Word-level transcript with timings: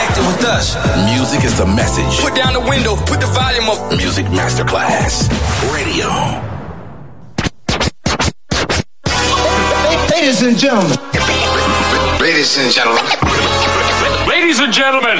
connected 0.00 0.26
with 0.26 0.44
us. 0.44 0.76
Music 1.12 1.44
is 1.44 1.58
the 1.58 1.66
message. 1.66 2.20
Put 2.20 2.34
down 2.34 2.52
the 2.52 2.60
window, 2.60 2.96
put 2.96 3.20
the 3.20 3.26
volume 3.26 3.68
up. 3.68 3.92
Music 3.96 4.26
Masterclass 4.26 5.28
Radio. 5.72 6.08
Ladies 10.10 10.42
and 10.42 10.56
gentlemen. 10.56 10.96
Ladies 12.20 12.56
and 12.58 12.72
gentlemen. 12.72 13.04
Ladies 14.28 14.60
and 14.60 14.72
gentlemen. 14.72 15.18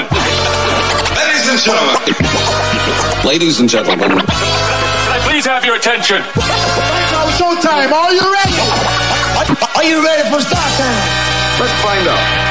Ladies 1.17 1.45
and 1.49 1.59
gentlemen. 1.59 2.17
Ladies 3.25 3.59
and 3.59 3.69
gentlemen. 3.69 4.09
Can 4.09 5.11
I 5.13 5.19
please 5.29 5.45
have 5.45 5.65
your 5.65 5.75
attention? 5.75 6.17
Now 6.17 7.29
showtime. 7.37 7.91
Are 7.91 8.13
you 8.13 8.25
ready? 8.33 8.57
Are 9.75 9.83
you 9.83 10.03
ready 10.03 10.29
for 10.29 10.41
start 10.41 10.71
time? 10.77 11.59
Let's 11.59 11.73
find 11.83 12.07
out. 12.07 12.50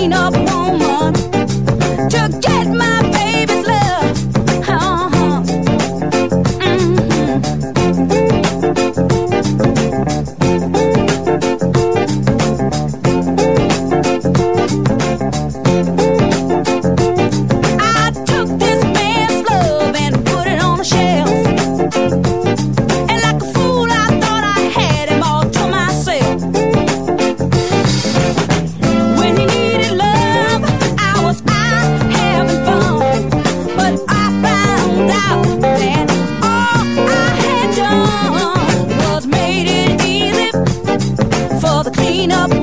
clean 0.00 0.14
up. 0.14 0.49
clean 42.20 42.32
up. 42.32 42.59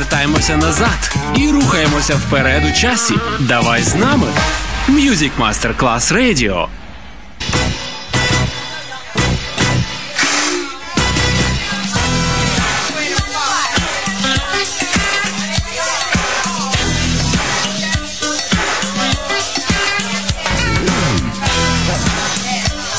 Повертаємося 0.00 0.56
назад 0.56 1.14
і 1.36 1.50
рухаємося 1.50 2.14
вперед 2.14 2.62
у 2.70 2.80
часі. 2.80 3.14
Давай 3.40 3.82
з 3.82 3.94
нами. 3.94 4.26
Music 4.88 5.30
Masterclass 5.38 6.12
Radio. 6.12 6.68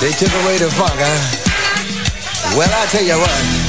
They 0.02 0.12
took 0.22 0.34
away 0.42 0.58
the 0.58 0.70
funk, 0.78 1.00
huh? 1.06 2.58
Well, 2.58 2.72
I 2.82 2.86
tell 2.94 3.06
you 3.10 3.18
what. 3.24 3.61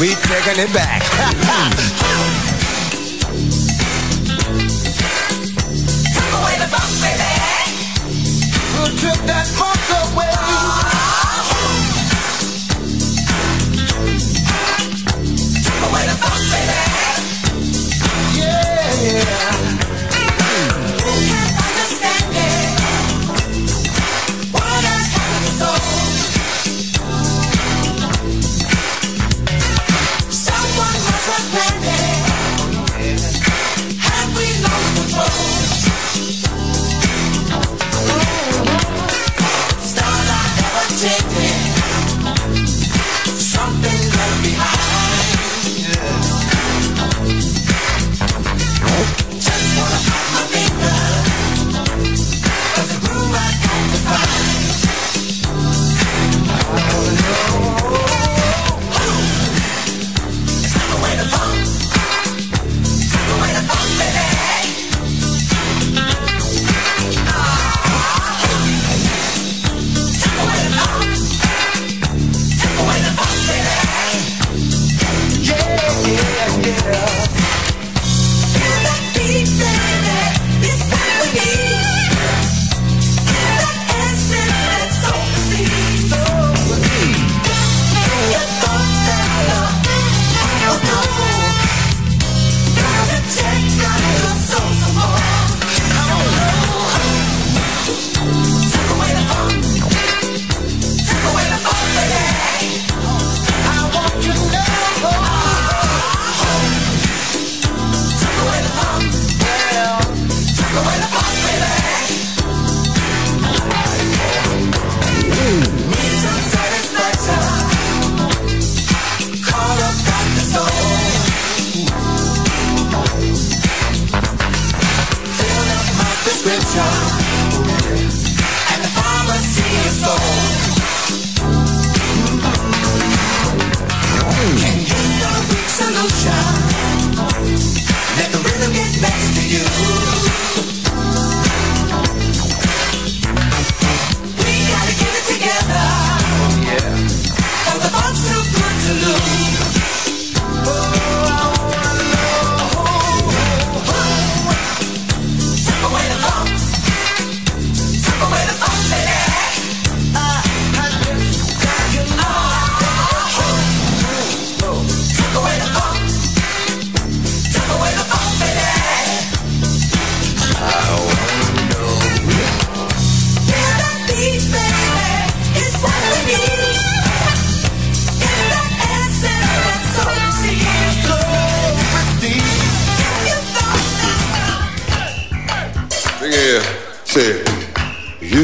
We 0.00 0.08
taking 0.08 0.58
it 0.58 0.72
back. 0.74 2.50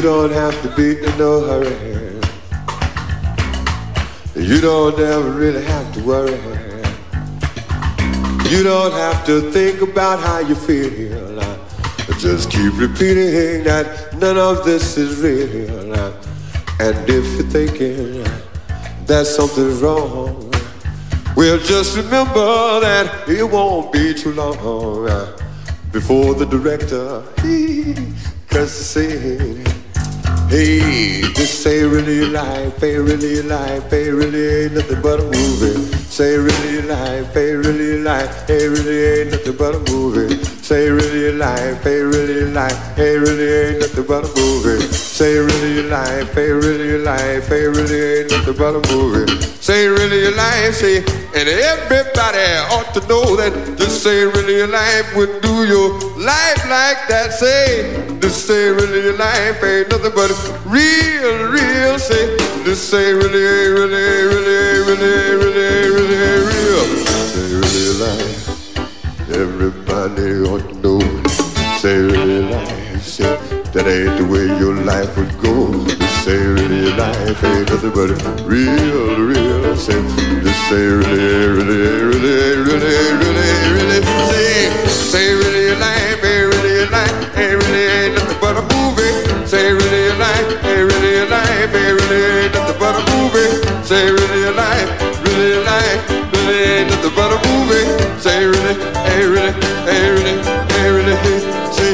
you 0.01 0.07
don't 0.07 0.31
have 0.31 0.59
to 0.63 0.75
be 0.75 0.97
in 0.97 1.15
no 1.19 1.41
hurry. 1.41 2.19
You 4.33 4.59
don't 4.59 4.99
ever 4.99 5.29
really 5.29 5.63
have 5.63 5.93
to 5.93 6.03
worry. 6.03 6.31
You 8.49 8.63
don't 8.63 8.93
have 8.93 9.23
to 9.27 9.51
think 9.51 9.83
about 9.83 10.19
how 10.19 10.39
you 10.39 10.55
feel. 10.55 11.37
Just 12.17 12.49
keep 12.49 12.75
repeating 12.79 13.63
that 13.65 14.17
none 14.17 14.39
of 14.39 14.65
this 14.65 14.97
is 14.97 15.21
real. 15.21 15.93
And 16.79 16.97
if 17.07 17.23
you're 17.35 17.51
thinking 17.51 18.23
that 19.05 19.27
something's 19.27 19.83
wrong, 19.83 20.51
well, 21.35 21.59
just 21.59 21.95
remember 21.95 22.79
that 22.79 23.29
it 23.29 23.43
won't 23.43 23.91
be 23.93 24.15
too 24.15 24.33
long 24.33 24.57
before 25.91 26.33
the 26.33 26.47
director 26.47 27.23
he 27.43 27.93
cuts 28.47 28.79
the 28.79 28.83
scene. 28.83 29.80
Hey, 30.51 31.21
this 31.21 31.65
ain't 31.65 31.93
really 31.93 32.25
life, 32.25 32.83
ain't 32.83 33.03
really 33.05 33.41
life, 33.41 33.93
ain't 33.93 34.13
really 34.13 34.65
ain't 34.65 34.73
nothing 34.73 35.01
but 35.01 35.21
a 35.21 35.23
movie. 35.23 35.95
Say 36.11 36.35
really 36.35 36.81
life, 36.81 37.37
ain't 37.37 37.65
really 37.65 37.99
life, 37.99 38.49
ain't 38.49 38.71
really 38.71 39.21
ain't 39.21 39.31
nothing 39.31 39.55
but 39.55 39.75
a 39.75 39.79
movie. 39.89 40.50
Say 40.71 40.89
really 40.89 41.19
your 41.23 41.33
life, 41.33 41.85
ain't 41.85 42.15
really 42.15 42.45
life, 42.45 42.97
ain't 42.97 43.19
really 43.19 43.43
ain't 43.43 43.79
nothing 43.81 44.05
but 44.07 44.23
a 44.23 44.39
movie. 44.39 44.79
Say 44.93 45.37
really 45.37 45.73
your 45.73 45.89
life, 45.89 46.37
ain't 46.37 46.63
really 46.63 46.87
your 46.87 46.99
life, 46.99 47.51
ain't 47.51 47.75
really 47.75 48.19
ain't 48.19 48.31
nothing 48.31 48.55
but 48.55 48.75
a 48.79 48.95
movie. 48.95 49.27
Say 49.59 49.89
really 49.89 50.21
your 50.21 50.33
life, 50.33 50.75
say, 50.75 50.99
and 50.99 51.49
everybody 51.49 52.39
ought 52.71 52.87
to 52.93 53.05
know 53.09 53.35
that 53.35 53.51
this 53.77 54.05
ain't 54.07 54.33
really 54.33 54.65
life 54.65 55.13
would 55.13 55.41
do 55.41 55.67
your 55.67 55.89
life 56.15 56.63
like 56.69 57.05
that. 57.09 57.33
Say, 57.33 57.91
this 58.21 58.49
ain't 58.49 58.79
really 58.79 59.11
life, 59.17 59.61
ain't 59.61 59.89
nothing 59.89 60.15
but 60.15 60.31
real, 60.63 61.51
real. 61.51 61.99
Say, 61.99 62.37
this 62.63 62.93
ain't 62.93 63.21
really, 63.21 63.43
really, 63.75 64.23
really, 64.23 64.79
really, 64.87 65.35
really, 65.35 65.89
really 65.91 66.45
real. 66.47 66.85
Say 67.27 67.55
really 67.59 67.83
your 67.83 68.07
life. 68.07 68.40
Everybody 69.33 70.43
ought 70.43 70.59
to 70.59 70.75
know. 70.83 70.99
Say 71.79 71.95
really 71.95 72.41
life. 72.51 73.01
Say 73.01 73.23
that 73.71 73.87
ain't 73.87 74.19
the 74.19 74.25
way 74.27 74.45
your 74.59 74.75
life 74.83 75.15
would 75.15 75.31
go. 75.39 75.71
Say 76.27 76.35
really 76.35 76.91
life 76.99 77.43
ain't 77.43 77.69
nothing 77.69 77.91
but 77.95 78.11
real, 78.43 79.15
real. 79.15 79.75
Say, 79.77 79.95
this 80.43 80.57
say 80.67 80.83
really, 80.83 81.47
really, 81.47 82.11
really, 82.11 82.59
really, 82.59 82.99
really, 83.23 83.55
really. 83.71 84.03
Say, 84.27 84.67
say 84.85 85.33
really 85.33 85.79
life 85.79 86.23
ain't 86.23 86.51
really 86.51 86.85
life 86.91 87.37
ain't 87.37 87.55
really 87.63 87.85
ain't 87.87 88.15
nothing 88.15 88.39
but 88.43 88.59
a 88.59 88.63
movie. 88.67 89.15
Say 89.47 89.71
really 89.71 90.11
life 90.19 90.65
ain't 90.65 90.91
really 90.91 91.23
life 91.31 91.71
ain't 91.71 91.95
really 92.03 92.19
ain't 92.19 92.53
nothing 92.53 92.79
but 92.83 92.99
a 92.99 93.03
movie. 93.15 93.63
Say 93.87 94.11
really 94.11 94.51
life, 94.51 94.91
really 95.23 95.63
life, 95.63 96.03
really 96.35 96.83
ain't 96.83 96.89
nothing 96.91 97.15
but 97.15 97.31
a 97.31 97.39
movie. 97.47 97.87
Say 98.19 98.45
really, 98.45 98.75
ain't 99.21 99.29
really, 99.29 99.53
ain't 99.87 100.11
really, 100.17 100.35
ain't 100.81 100.93
really. 100.97 101.15
Say, 101.71 101.93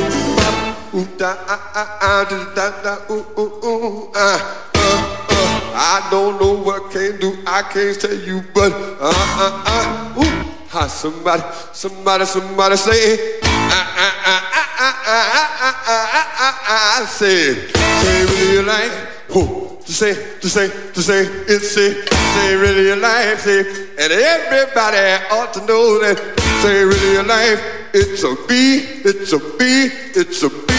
ooh 0.96 1.06
da 1.18 1.36
ah 1.48 1.72
ah 1.76 1.98
ah 2.02 2.24
da 2.56 2.66
da 2.84 2.94
ooh 3.12 3.26
ooh 3.38 3.66
ooh 3.66 4.12
ah. 4.16 4.64
Uh, 4.76 5.00
uh, 5.30 5.48
I 5.76 6.08
don't 6.10 6.40
know 6.40 6.54
what 6.64 6.84
I 6.90 6.94
can 6.94 7.20
do, 7.20 7.38
I 7.46 7.62
can't 7.64 8.00
tell 8.00 8.14
you, 8.14 8.42
but 8.54 8.72
uh 8.72 9.12
uh 9.12 9.64
uh 9.66 10.22
ooh. 10.24 10.54
Ah, 10.74 10.86
somebody, 10.88 11.42
somebody, 11.74 12.26
somebody 12.26 12.76
say, 12.76 13.40
ah 13.44 13.74
ah 13.74 14.14
ah 14.26 14.44
ah 14.54 14.76
ah 14.78 14.96
ah 15.08 15.28
ah 15.34 15.78
ah 15.88 16.28
ah 16.38 16.56
ah 16.68 17.02
ah 17.02 17.06
say, 17.08 17.56
say 17.66 18.26
really 18.30 18.54
you 18.54 18.62
like, 18.62 18.92
who 19.34 19.42
to 19.84 19.92
say, 19.92 20.14
to 20.40 20.48
say, 20.50 20.68
to 20.94 21.02
say, 21.02 21.26
it's 21.48 21.72
say, 21.72 22.06
say 22.06 22.56
really 22.56 22.94
life, 23.00 23.40
say, 23.42 23.60
and 23.98 24.12
everybody 24.14 25.02
ought 25.32 25.52
to 25.54 25.62
know 25.66 25.98
that, 26.04 26.20
say 26.62 26.84
really 26.84 27.14
your 27.14 27.24
life, 27.24 27.62
it's 27.94 28.24
a 28.24 28.36
B, 28.48 28.82
it's 29.06 29.34
a 29.34 29.40
B, 29.40 29.90
it's 30.16 30.44
a 30.44 30.50
B, 30.50 30.74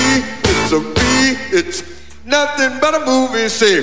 it's 0.45 0.73
a 0.73 0.81
B, 0.81 1.01
it's 1.57 1.83
nothing 2.25 2.79
but 2.81 2.95
a 2.95 3.07
movie, 3.07 3.49
say, 3.49 3.83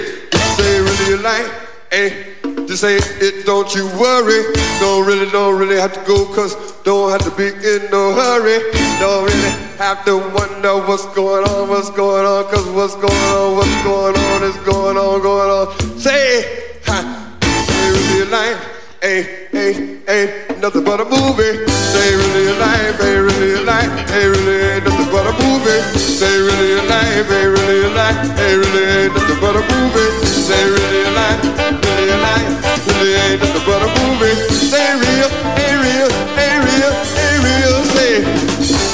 say 0.55 0.79
really 0.79 1.09
your 1.09 1.21
life, 1.21 1.87
eh. 1.91 2.31
To 2.43 2.75
say 2.75 2.97
it, 2.97 3.45
don't 3.45 3.73
you 3.75 3.85
worry. 3.99 4.41
Don't 4.79 5.05
really, 5.05 5.29
don't 5.29 5.59
really 5.59 5.79
have 5.79 5.93
to 5.93 5.99
go, 6.01 6.25
cause 6.33 6.55
don't 6.81 7.11
have 7.11 7.21
to 7.21 7.29
be 7.37 7.47
in 7.47 7.91
no 7.91 8.11
hurry. 8.11 8.57
Don't 8.99 9.25
really 9.25 9.51
have 9.77 10.03
to 10.05 10.17
wonder 10.17 10.75
what's 10.87 11.05
going 11.13 11.47
on, 11.47 11.69
what's 11.69 11.91
going 11.91 12.25
on, 12.25 12.43
cause 12.45 12.67
what's 12.69 12.95
going 12.95 13.13
on, 13.13 13.57
what's 13.57 13.83
going 13.83 14.15
on 14.17 14.43
is 14.43 14.57
going 14.65 14.97
on, 14.97 15.21
going 15.21 15.51
on. 15.51 15.99
Say, 15.99 16.79
ha, 16.85 17.37
say 17.67 17.89
really 17.91 18.17
your 18.17 18.29
life 18.31 18.75
ain't, 19.03 19.29
ain't, 19.53 20.09
ain't 20.09 20.44
nothing 20.61 20.83
but 20.83 21.01
a 21.01 21.05
movie. 21.05 21.65
Say 21.67 22.15
really 22.15 22.53
life 22.59 22.99
ain't 23.01 23.23
really 23.25 23.63
life, 23.63 23.91
ain't 24.11 24.29
really 24.35 24.57
ain't 24.75 24.83
nothing 24.85 25.09
but 25.11 25.25
a 25.27 25.33
movie. 25.41 25.79
Say 25.97 26.31
really 26.41 26.75
life 26.87 27.31
ain't 27.31 27.51
really 27.55 27.89
life, 27.93 28.19
ain't 28.39 28.59
really 28.61 28.85
ain't 28.85 29.13
nothing 29.15 29.39
but 29.41 29.55
a 29.55 29.63
movie. 29.63 30.09
Say 30.25 30.63
really 30.69 31.03
life, 31.15 31.41
really 31.83 32.11
life, 32.21 32.47
really 32.87 33.13
ain't 33.13 33.41
nothing 33.41 33.65
but 33.65 33.81
a 33.81 33.89
movie. 33.99 34.35
Say 34.53 34.87
real, 35.01 35.29
ain't 35.59 35.79
real, 35.81 36.09
ain't 36.37 36.61
real, 36.67 36.93
ain't 37.25 37.41
real. 37.43 37.75
Say, 37.95 38.23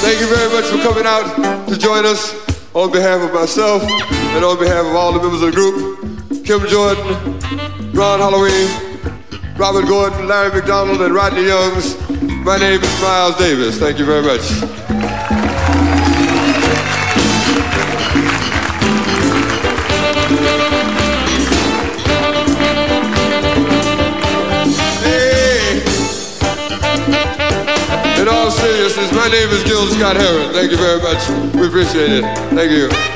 thank 0.00 0.20
you 0.20 0.28
very 0.32 0.50
much 0.54 0.66
for 0.66 0.78
coming 0.82 1.06
out 1.06 1.68
to 1.68 1.78
join 1.78 2.06
us 2.06 2.34
on 2.74 2.90
behalf 2.90 3.20
of 3.20 3.32
myself 3.34 3.82
and 4.34 4.44
on 4.44 4.58
behalf 4.58 4.86
of 4.86 4.94
all 4.96 5.12
the 5.12 5.20
members 5.20 5.42
of 5.42 5.52
the 5.52 5.56
group. 5.56 5.98
Kim 6.44 6.66
Jordan, 6.66 7.04
Ron 7.92 8.18
Holloway, 8.18 8.91
Robert 9.56 9.86
Gordon, 9.86 10.26
Larry 10.26 10.50
McDonald, 10.50 11.02
and 11.02 11.14
Rodney 11.14 11.46
Youngs. 11.46 11.96
My 12.44 12.58
name 12.58 12.80
is 12.80 13.02
Miles 13.02 13.36
Davis. 13.36 13.78
Thank 13.78 13.98
you 13.98 14.04
very 14.04 14.22
much. 14.22 14.40
Hey. 25.02 25.82
In 28.20 28.28
all 28.28 28.50
seriousness, 28.50 29.12
my 29.12 29.28
name 29.28 29.50
is 29.50 29.62
Gil 29.64 29.86
Scott 29.88 30.16
Heron. 30.16 30.52
Thank 30.52 30.70
you 30.70 30.78
very 30.78 31.00
much. 31.02 31.28
We 31.54 31.66
appreciate 31.66 32.10
it. 32.10 32.22
Thank 32.54 32.72
you. 32.72 33.11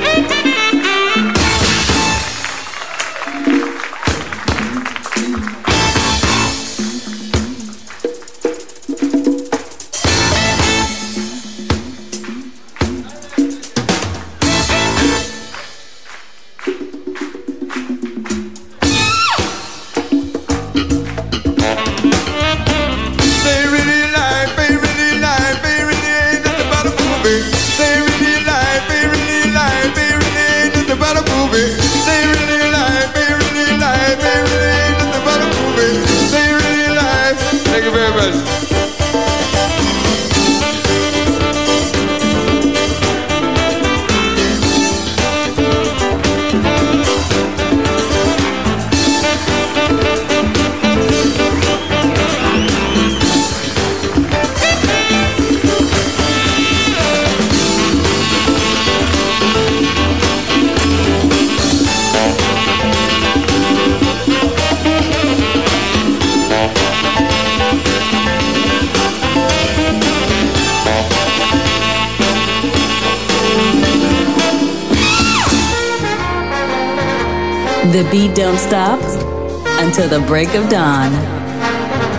to 79.96 80.06
the 80.08 80.20
break 80.26 80.54
of 80.54 80.68
dawn. 80.68 81.10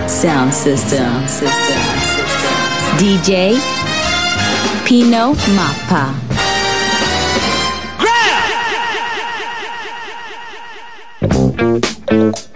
Sound 0.08 0.52
system. 0.52 0.98
Sound 0.98 1.28
system. 1.28 1.80
DJ 2.98 3.54
Pino 4.84 5.34
Mappa. 5.54 6.12
Grab! 12.10 12.47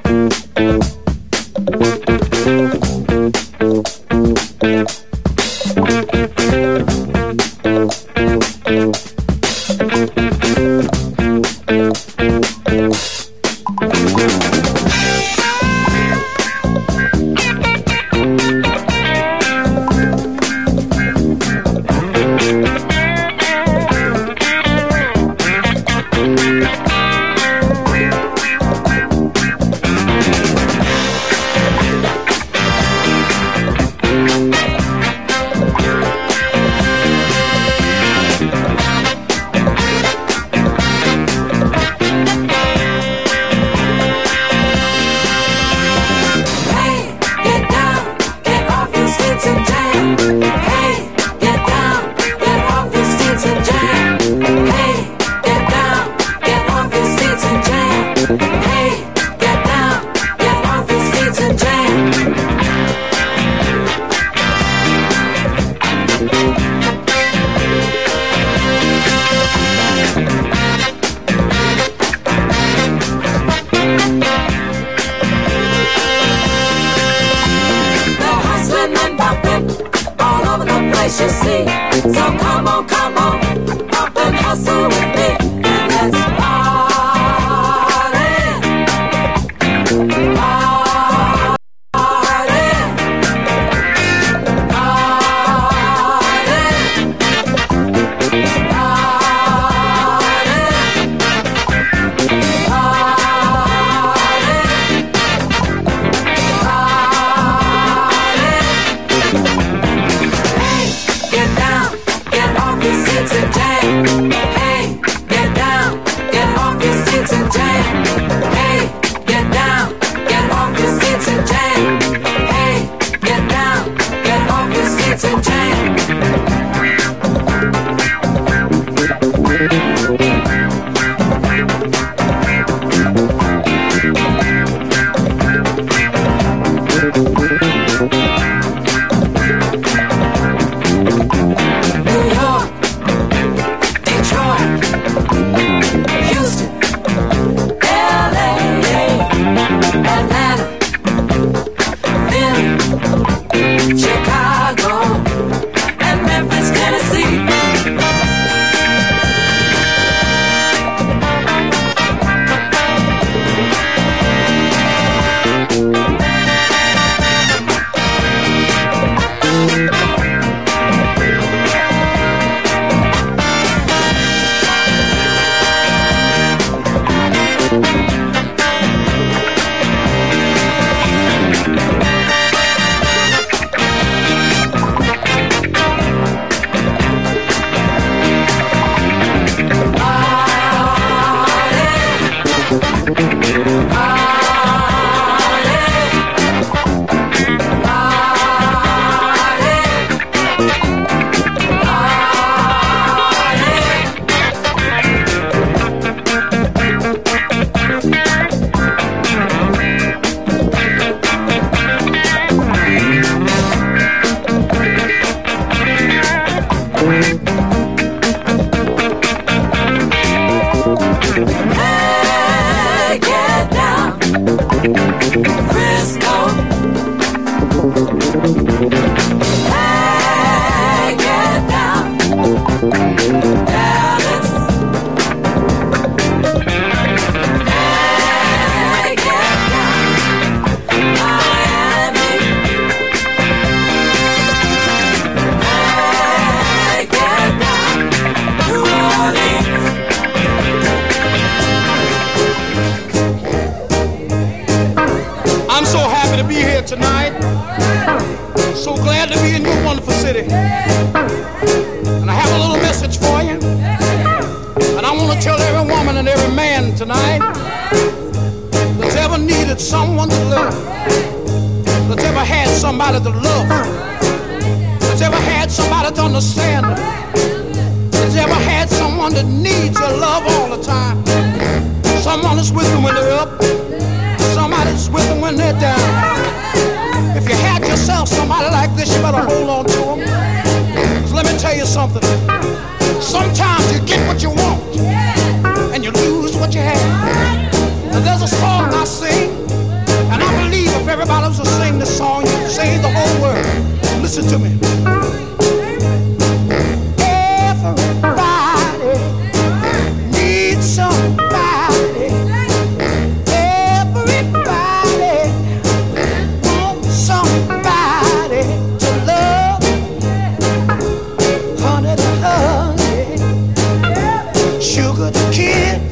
Sugar 325.31 325.31
to 325.31 326.12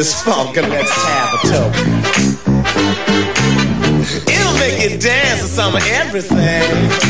this 0.00 0.22
funk 0.22 0.56
and 0.56 0.66
let's 0.70 0.90
have 0.90 1.34
a 1.34 1.38
toe. 1.46 1.70
It'll 4.32 4.54
make 4.54 4.80
you 4.80 4.96
dance 4.96 5.42
to 5.42 5.46
some 5.46 5.76
of 5.76 5.86
everything. 5.88 7.09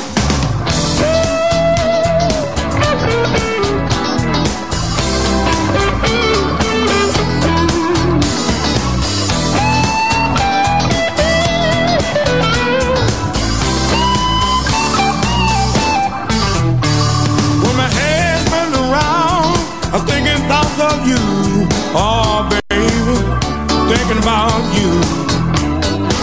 Thinking 24.11 24.23
about 24.23 24.63
you. 24.75 24.89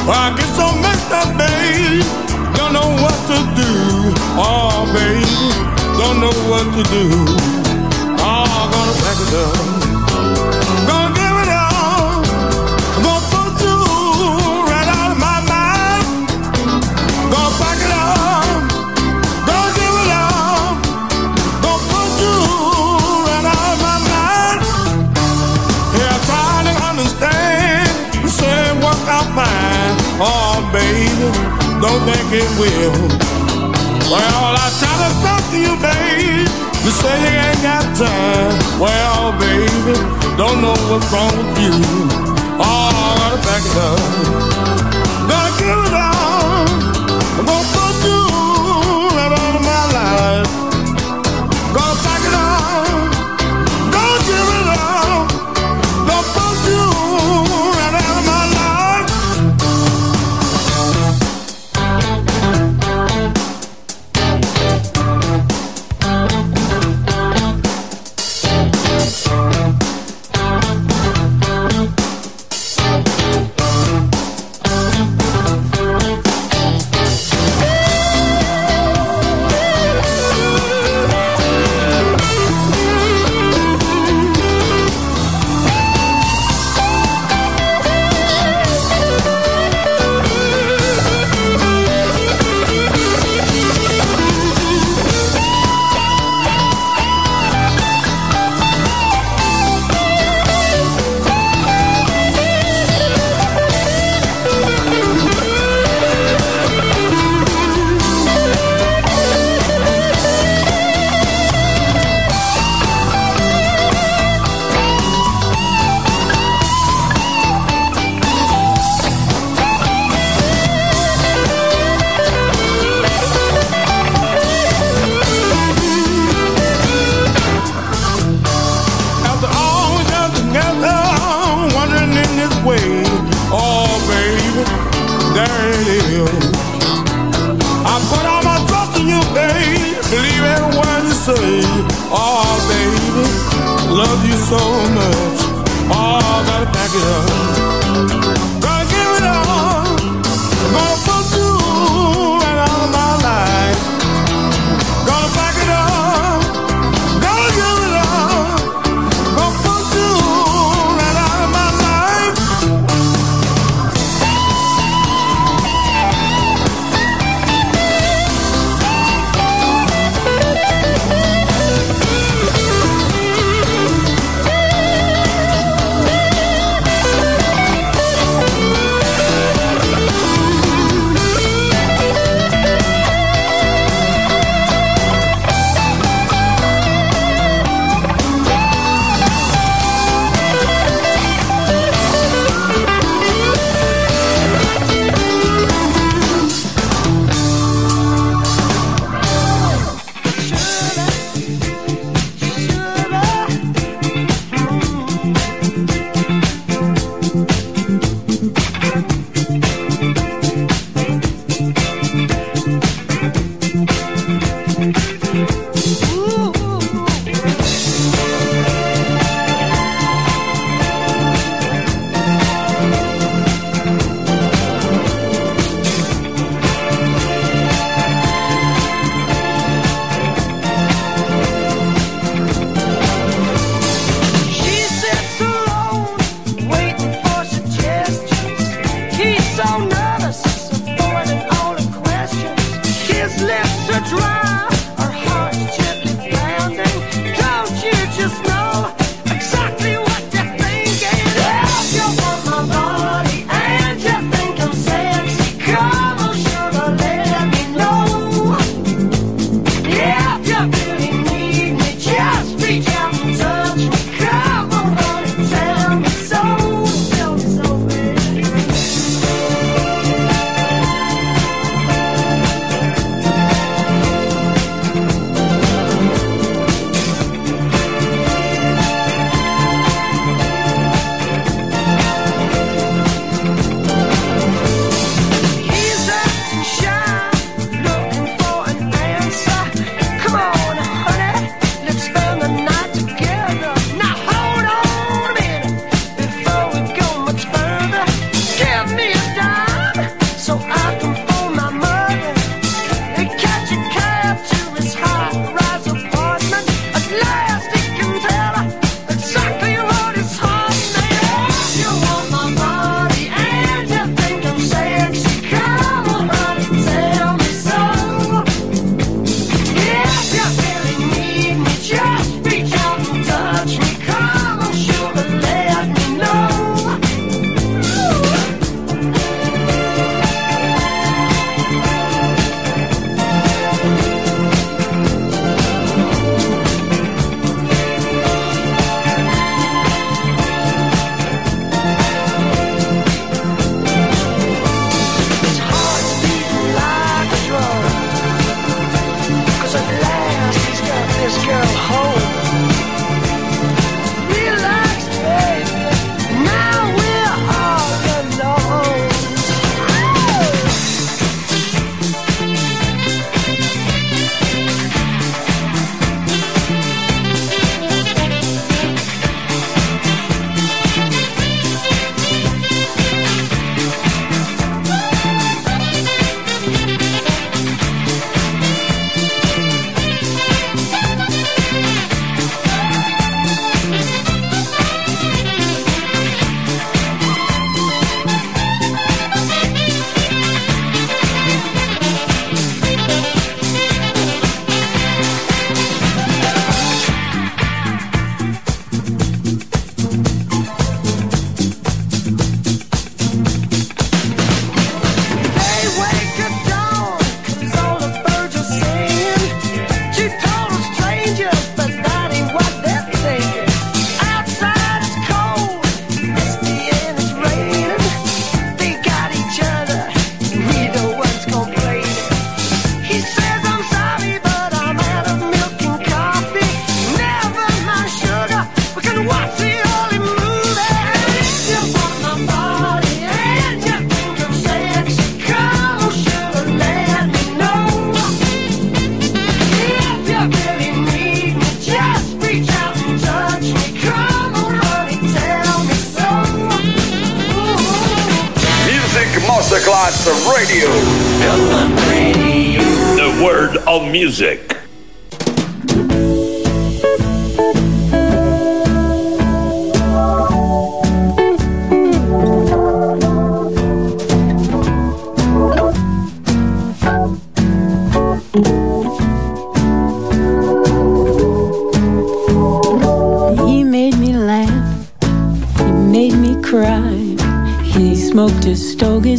Well, 0.07 0.17
I 0.17 0.35
get 0.37 0.49
so 0.57 0.67
messed 0.81 1.11
up, 1.13 1.37
baby. 1.37 2.03
Oh, 2.03 2.57
don't 2.57 2.73
know 2.73 2.89
what 3.03 3.17
to 3.29 3.39
do. 3.57 3.73
Oh, 4.37 4.85
baby, 4.93 5.25
don't 5.99 6.21
know 6.21 6.35
what 6.51 6.65
to 6.77 6.83
do. 6.91 7.09
Oh, 8.21 8.69
gonna 8.73 8.93
back 9.03 9.19
it 9.21 9.93
up. 9.93 9.98
Don't 31.81 32.03
think 32.07 32.27
it 32.33 32.51
will. 32.59 33.09
Well, 34.11 34.53
I 34.59 34.67
try 34.81 34.95
to 35.05 35.11
talk 35.23 35.43
to 35.53 35.59
you, 35.59 35.75
babe. 35.79 36.49
You 36.85 36.91
say 36.91 37.15
you 37.23 37.33
ain't 37.47 37.63
got 37.63 37.85
time. 37.95 38.57
Well, 38.81 39.33
baby, 39.39 39.95
don't 40.37 40.61
know 40.61 40.75
what's 40.91 41.07
wrong 41.13 41.31
with 41.39 41.59
you. 41.63 41.75
Oh, 42.59 42.91
I 42.91 43.15
gotta 43.21 43.39
back 43.47 43.63
it 43.63 43.77
up. 43.79 43.99
Gotta 45.29 45.51
give 45.59 45.79
it 45.87 45.95
all. 45.95 46.18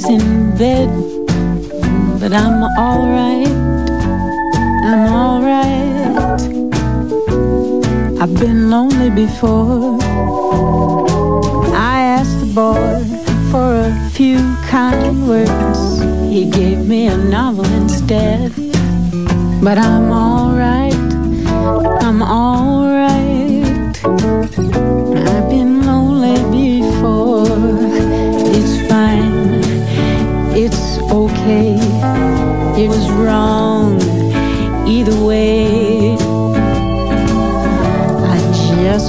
In 0.07 0.55
bed, 0.57 0.89
but 2.19 2.31
I'm 2.31 2.63
alright. 2.77 3.47
I'm 4.85 5.11
alright. 5.11 6.41
I've 8.21 8.33
been 8.39 8.69
lonely 8.69 9.09
before. 9.09 9.97
I 11.73 12.01
asked 12.17 12.39
the 12.39 12.51
boy 12.53 13.03
for 13.51 13.75
a 13.89 14.09
few 14.11 14.39
kind 14.67 15.27
words. 15.27 16.01
He 16.29 16.49
gave 16.49 16.87
me 16.87 17.07
a 17.07 17.17
novel 17.17 17.65
instead. 17.65 18.53
But 19.61 19.77
I'm 19.77 20.08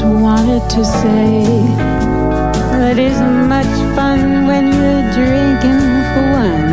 just 0.01 0.15
wanted 0.15 0.71
to 0.71 0.83
say 0.83 1.45
that 2.73 2.99
isn't 2.99 3.49
much 3.49 3.67
fun 3.95 4.47
when 4.47 4.67
you're 4.73 5.13
drinking 5.13 5.81
for 6.11 6.25
one. 6.41 6.69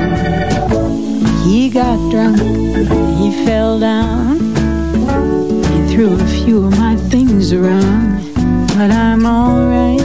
He 1.43 1.69
got 1.69 1.97
drunk, 2.09 2.39
he 3.19 3.45
fell 3.45 3.79
down, 3.79 4.39
he 5.71 5.93
threw 5.93 6.13
a 6.13 6.27
few 6.39 6.67
of 6.67 6.77
my 6.77 6.95
things 6.95 7.51
around, 7.51 8.23
but 8.77 8.91
I'm 8.91 9.25
alright. 9.25 9.96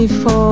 Before. 0.00 0.49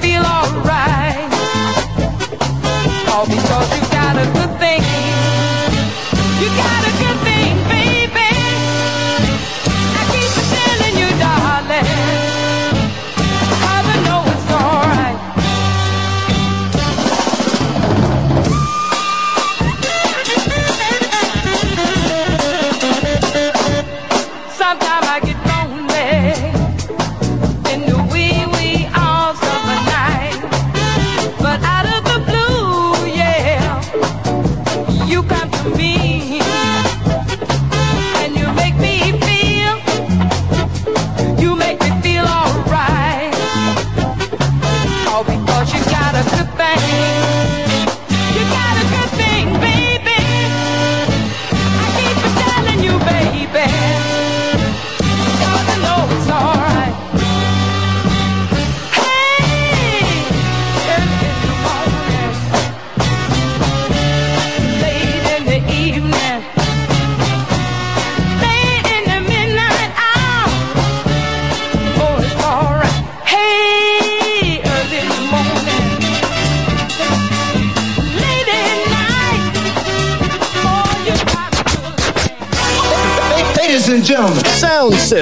feel 0.00 0.22
alright. 0.22 0.73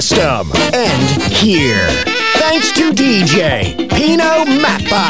system. 0.01 0.51
And 0.73 1.23
here. 1.31 1.87
Thanks 2.41 2.73
to 2.73 2.93
DJ 2.93 3.77
Pino 3.91 4.47
Mappa. 4.65 5.05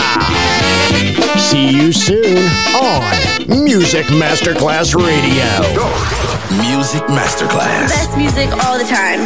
See 1.39 1.71
you 1.71 1.93
soon 1.93 2.49
on 2.75 3.65
Music 3.65 4.07
Masterclass 4.07 4.97
Radio. 4.97 5.51
Music 6.59 7.03
Masterclass. 7.03 7.91
Best 7.91 8.17
music 8.17 8.51
all 8.65 8.77
the 8.77 8.85
time. 8.85 9.21